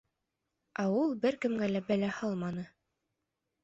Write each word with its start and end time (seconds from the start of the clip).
Ә 0.85 0.85
ул 1.03 1.13
бер 1.27 1.39
кемгә 1.45 1.71
лә 1.77 1.85
бәлә 1.93 2.13
һалманы. 2.19 2.69